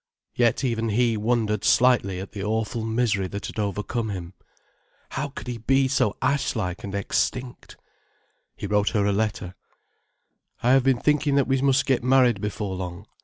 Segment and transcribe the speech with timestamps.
[0.33, 4.33] Yet even he wondered slightly at the awful misery that had overcome him.
[5.09, 7.77] How could he be so ashlike and extinct?
[8.55, 9.53] He wrote her a letter.
[10.63, 13.05] "I have been thinking that we must get married before long.